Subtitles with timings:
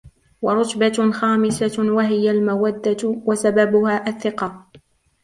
[0.41, 4.67] وَرُتْبَةٌ خَامِسَةٌ وَهِيَ الْمَوَدَّةُ، وَسَبَبُهَا الثِّقَةُ